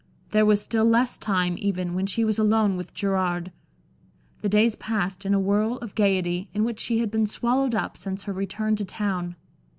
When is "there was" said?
0.31-0.59